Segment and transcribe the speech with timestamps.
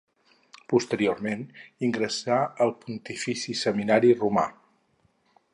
[0.71, 1.43] Posteriorment
[1.89, 4.51] ingressà al Pontifici Seminari Romà.